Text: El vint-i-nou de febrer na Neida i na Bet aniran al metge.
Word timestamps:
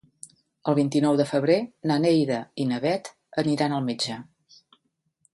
El 0.71 0.75
vint-i-nou 0.77 1.17
de 1.17 1.25
febrer 1.31 1.57
na 1.91 1.97
Neida 2.05 2.39
i 2.63 2.65
na 2.69 2.79
Bet 2.85 3.11
aniran 3.43 3.77
al 3.77 3.85
metge. 3.91 4.17